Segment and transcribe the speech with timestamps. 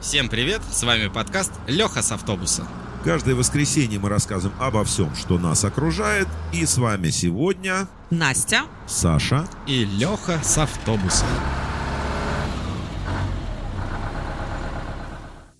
[0.00, 2.66] Всем привет, с вами подкаст Леха с автобуса.
[3.04, 6.26] Каждое воскресенье мы рассказываем обо всем, что нас окружает.
[6.54, 8.62] И с вами сегодня Настя.
[8.86, 9.46] Саша.
[9.66, 11.26] И Леха с автобуса.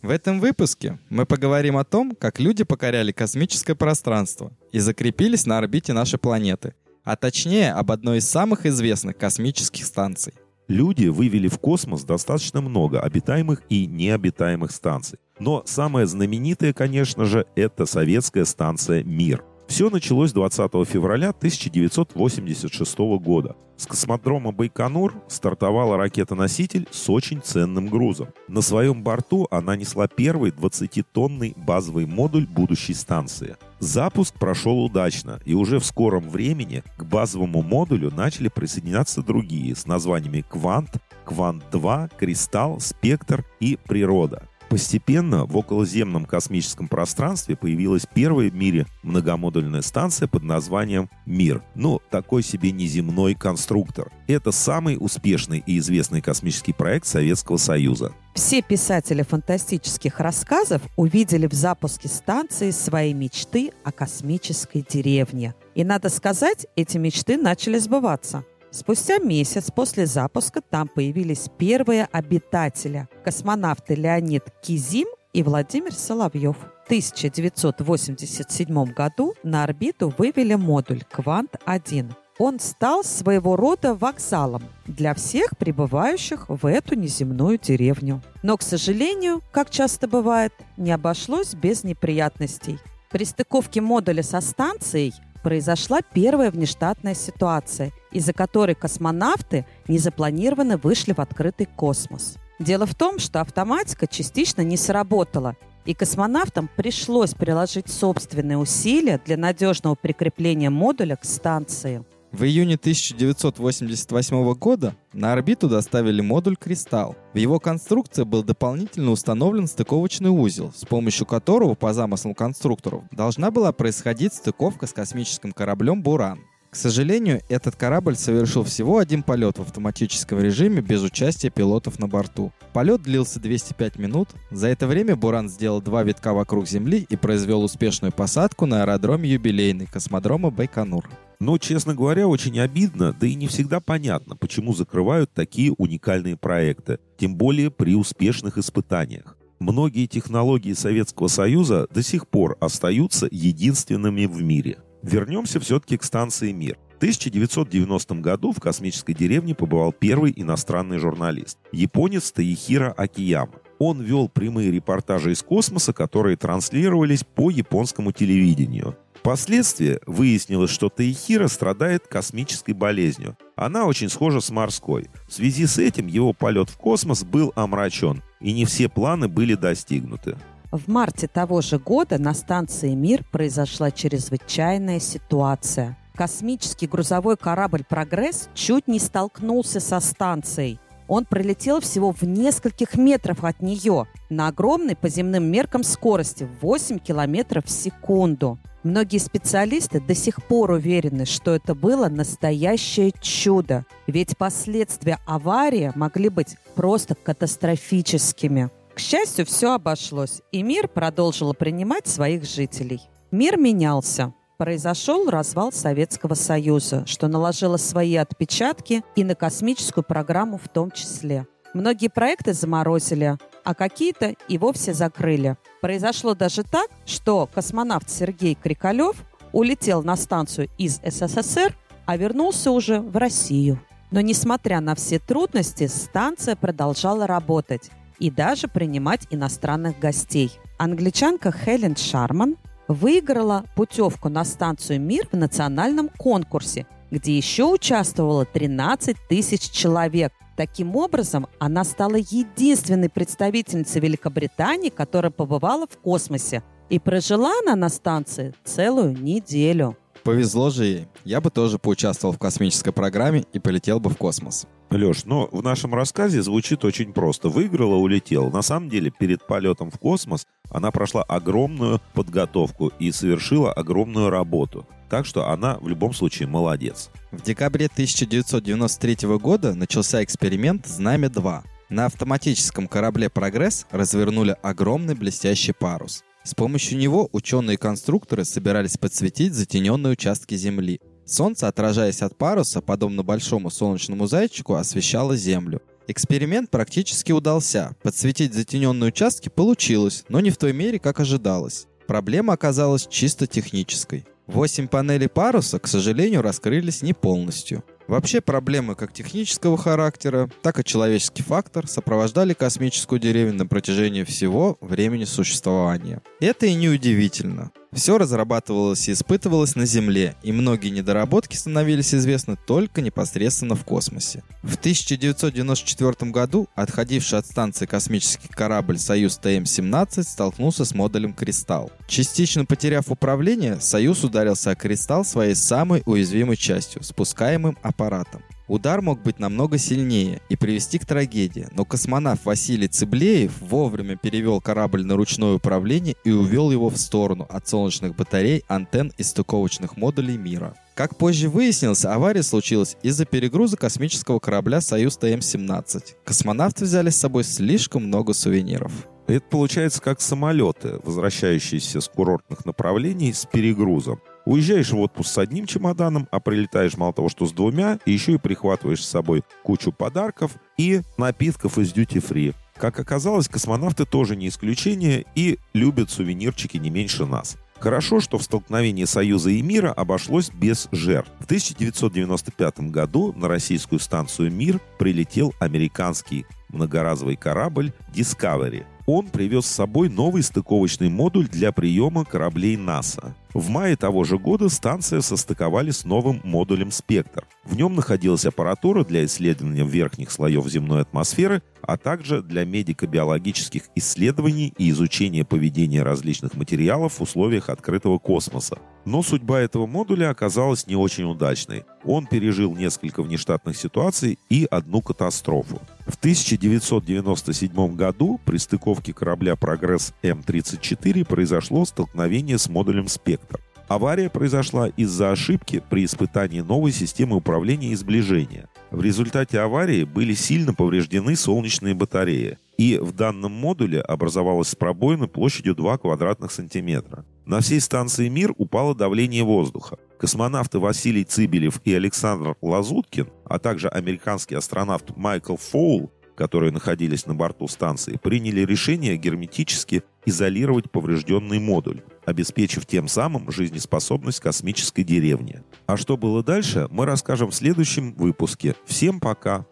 [0.00, 5.58] В этом выпуске мы поговорим о том, как люди покоряли космическое пространство и закрепились на
[5.58, 10.32] орбите нашей планеты, а точнее об одной из самых известных космических станций.
[10.68, 15.18] Люди вывели в космос достаточно много обитаемых и необитаемых станций.
[15.38, 19.44] Но самая знаменитая, конечно же, это советская станция «Мир».
[19.66, 23.56] Все началось 20 февраля 1986 года.
[23.76, 28.28] С космодрома Байконур стартовала ракета-носитель с очень ценным грузом.
[28.48, 33.56] На своем борту она несла первый 20-тонный базовый модуль будущей станции.
[33.82, 39.88] Запуск прошел удачно, и уже в скором времени к базовому модулю начали присоединяться другие с
[39.88, 44.48] названиями «Квант», «Квант-2», «Кристалл», «Спектр» и «Природа».
[44.72, 51.62] Постепенно в околоземном космическом пространстве появилась первая в мире многомодульная станция под названием «Мир».
[51.74, 54.10] Ну, такой себе неземной конструктор.
[54.28, 58.14] Это самый успешный и известный космический проект Советского Союза.
[58.34, 65.54] Все писатели фантастических рассказов увидели в запуске станции свои мечты о космической деревне.
[65.74, 68.46] И надо сказать, эти мечты начали сбываться.
[68.72, 76.56] Спустя месяц после запуска там появились первые обитатели– космонавты Леонид Кизим и Владимир Соловьев.
[76.56, 82.14] В 1987 году на орбиту вывели модуль «Квант-1».
[82.38, 88.22] Он стал своего рода вокзалом для всех прибывающих в эту неземную деревню.
[88.42, 92.78] Но, к сожалению, как часто бывает, не обошлось без неприятностей.
[93.10, 95.12] При стыковке модуля со станцией
[95.42, 102.36] произошла первая внештатная ситуация, из-за которой космонавты незапланированно вышли в открытый космос.
[102.58, 109.36] Дело в том, что автоматика частично не сработала, и космонавтам пришлось приложить собственные усилия для
[109.36, 112.04] надежного прикрепления модуля к станции.
[112.32, 117.14] В июне 1988 года на орбиту доставили модуль «Кристалл».
[117.34, 123.50] В его конструкции был дополнительно установлен стыковочный узел, с помощью которого, по замыслам конструкторов, должна
[123.50, 126.40] была происходить стыковка с космическим кораблем «Буран».
[126.70, 132.08] К сожалению, этот корабль совершил всего один полет в автоматическом режиме без участия пилотов на
[132.08, 132.50] борту.
[132.72, 134.30] Полет длился 205 минут.
[134.50, 139.28] За это время «Буран» сделал два витка вокруг Земли и произвел успешную посадку на аэродроме
[139.28, 141.06] юбилейный космодрома Байконур.
[141.42, 147.00] Но, честно говоря, очень обидно, да и не всегда понятно, почему закрывают такие уникальные проекты,
[147.18, 149.36] тем более при успешных испытаниях.
[149.58, 154.78] Многие технологии Советского Союза до сих пор остаются единственными в мире.
[155.02, 156.78] Вернемся все-таки к станции «Мир».
[156.94, 163.54] В 1990 году в космической деревне побывал первый иностранный журналист– японец Таихира Акияма.
[163.80, 168.96] Он вел прямые репортажи из космоса, которые транслировались по японскому телевидению.
[169.22, 173.36] Впоследствии выяснилось, что Таихира страдает космической болезнью.
[173.54, 175.10] Она очень схожа с морской.
[175.28, 179.54] В связи с этим его полет в космос был омрачен, и не все планы были
[179.54, 180.36] достигнуты.
[180.72, 185.96] В марте того же года на станции «Мир» произошла чрезвычайная ситуация.
[186.16, 190.80] Космический грузовой корабль «Прогресс» чуть не столкнулся со станцией.
[191.06, 196.98] Он пролетел всего в нескольких метрах от нее на огромной по земным меркам скорости 8
[196.98, 198.58] километров в секунду.
[198.82, 206.28] Многие специалисты до сих пор уверены, что это было настоящее чудо, ведь последствия аварии могли
[206.28, 208.70] быть просто катастрофическими.
[208.94, 213.00] К счастью, все обошлось, и мир продолжил принимать своих жителей.
[213.30, 214.34] Мир менялся.
[214.58, 221.46] Произошел развал Советского Союза, что наложило свои отпечатки и на космическую программу в том числе.
[221.72, 225.56] Многие проекты заморозили, а какие-то и вовсе закрыли.
[225.80, 229.16] Произошло даже так, что космонавт Сергей Крикалев
[229.52, 233.80] улетел на станцию из СССР, а вернулся уже в Россию.
[234.10, 240.52] Но несмотря на все трудности, станция продолжала работать и даже принимать иностранных гостей.
[240.78, 242.56] Англичанка Хелен Шарман
[242.88, 250.32] выиграла путевку на станцию «Мир» в национальном конкурсе, где еще участвовало 13 тысяч человек.
[250.62, 256.62] Таким образом, она стала единственной представительницей Великобритании, которая побывала в космосе.
[256.88, 259.96] И прожила она на станции целую неделю.
[260.24, 261.06] Повезло же ей.
[261.24, 264.66] Я бы тоже поучаствовал в космической программе и полетел бы в космос.
[264.90, 267.48] Леш, но в нашем рассказе звучит очень просто.
[267.48, 268.50] Выиграла, улетела.
[268.50, 274.86] На самом деле, перед полетом в космос она прошла огромную подготовку и совершила огромную работу.
[275.10, 277.10] Так что она в любом случае молодец.
[277.32, 281.62] В декабре 1993 года начался эксперимент «Знамя-2».
[281.88, 286.24] На автоматическом корабле «Прогресс» развернули огромный блестящий парус.
[286.44, 291.00] С помощью него ученые-конструкторы собирались подсветить затененные участки Земли.
[291.24, 295.80] Солнце, отражаясь от паруса, подобно большому солнечному зайчику, освещало Землю.
[296.08, 297.94] Эксперимент практически удался.
[298.02, 301.86] Подсветить затененные участки получилось, но не в той мере, как ожидалось.
[302.08, 304.26] Проблема оказалась чисто технической.
[304.48, 307.84] Восемь панелей паруса, к сожалению, раскрылись не полностью.
[308.12, 314.76] Вообще проблемы как технического характера, так и человеческий фактор сопровождали космическую деревню на протяжении всего
[314.82, 316.20] времени существования.
[316.38, 317.70] Это и не удивительно.
[317.92, 324.42] Все разрабатывалось и испытывалось на Земле, и многие недоработки становились известны только непосредственно в космосе.
[324.62, 331.92] В 1994 году отходивший от станции космический корабль «Союз ТМ-17» столкнулся с модулем «Кристалл».
[332.08, 338.42] Частично потеряв управление, «Союз» ударился о «Кристалл» своей самой уязвимой частью– спускаемым аппаратом.
[338.68, 344.60] Удар мог быть намного сильнее и привести к трагедии, но космонавт Василий Цыблеев вовремя перевел
[344.60, 349.96] корабль на ручное управление и увел его в сторону от солнечных батарей, антенн и стыковочных
[349.96, 350.74] модулей мира.
[350.94, 356.02] Как позже выяснилось, авария случилась из-за перегруза космического корабля «Союз ТМ-17».
[356.24, 358.92] Космонавты взяли с собой слишком много сувениров.
[359.26, 364.20] Это получается как самолеты, возвращающиеся с курортных направлений с перегрузом.
[364.44, 368.32] Уезжаешь в отпуск с одним чемоданом, а прилетаешь мало того, что с двумя, и еще
[368.32, 372.54] и прихватываешь с собой кучу подарков и напитков из дьюти-фри.
[372.76, 377.56] Как оказалось, космонавты тоже не исключение и любят сувенирчики не меньше нас.
[377.78, 381.32] Хорошо, что в столкновении Союза и мира обошлось без жертв.
[381.40, 388.84] В 1995 году на российскую станцию «Мир» прилетел американский многоразовый корабль Discovery.
[389.06, 393.34] Он привез с собой новый стыковочный модуль для приема кораблей НАСА.
[393.52, 397.46] В мае того же года станция состыковали с новым модулем «Спектр».
[397.64, 404.72] В нем находилась аппаратура для исследования верхних слоев земной атмосферы, а также для медико-биологических исследований
[404.78, 408.78] и изучения поведения различных материалов в условиях открытого космоса.
[409.04, 411.84] Но судьба этого модуля оказалась не очень удачной.
[412.04, 415.80] Он пережил несколько внештатных ситуаций и одну катастрофу.
[416.12, 423.60] В 1997 году при стыковке корабля «Прогресс М-34» произошло столкновение с модулем «Спектр».
[423.88, 428.68] Авария произошла из-за ошибки при испытании новой системы управления и сближения.
[428.90, 435.74] В результате аварии были сильно повреждены солнечные батареи, и в данном модуле образовалась пробоина площадью
[435.74, 437.24] 2 квадратных сантиметра.
[437.46, 439.96] На всей станции «Мир» упало давление воздуха.
[440.22, 447.34] Космонавты Василий Цыбелев и Александр Лазуткин, а также американский астронавт Майкл Фоул которые находились на
[447.34, 455.62] борту станции, приняли решение герметически изолировать поврежденный модуль, обеспечив тем самым жизнеспособность космической деревни.
[455.86, 458.74] А что было дальше, мы расскажем в следующем выпуске.
[458.86, 459.66] Всем пока!